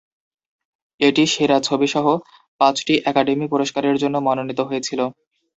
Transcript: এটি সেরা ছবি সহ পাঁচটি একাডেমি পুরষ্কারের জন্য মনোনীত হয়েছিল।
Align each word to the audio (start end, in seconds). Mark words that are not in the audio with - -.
এটি 0.99 1.23
সেরা 1.33 1.57
ছবি 1.67 1.87
সহ 1.87 2.05
পাঁচটি 2.61 2.93
একাডেমি 3.05 3.45
পুরষ্কারের 3.51 3.95
জন্য 4.03 4.15
মনোনীত 4.27 4.59
হয়েছিল। 4.69 4.99